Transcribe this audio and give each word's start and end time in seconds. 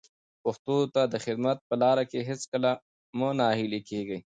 پښتو 0.43 0.75
ته 0.93 1.01
د 1.13 1.15
خدمت 1.25 1.57
په 1.69 1.75
لاره 1.81 2.03
کې 2.11 2.19
هیڅکله 2.29 2.71
مه 3.17 3.29
ناهیلي 3.39 3.81
کېږئ. 3.89 4.19